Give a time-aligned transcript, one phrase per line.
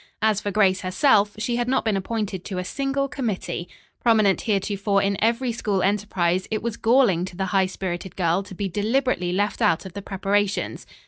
[0.23, 3.69] As for Grace herself, she had not been appointed to a single committee.
[4.01, 8.55] Prominent heretofore in every school enterprise, it was galling to the high spirited girl to
[8.55, 10.87] be deliberately left out of the preparations.